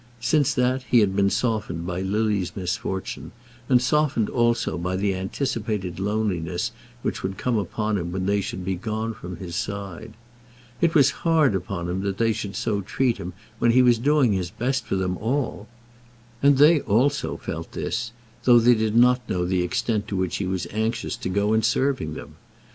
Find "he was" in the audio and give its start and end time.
13.73-13.99, 20.37-20.65